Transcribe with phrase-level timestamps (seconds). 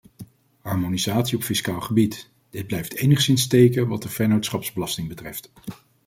[0.61, 5.51] Harmonisatie op fiscaal gebied: dit blijft enigszins steken wat de vennootschapsbelasting betreft.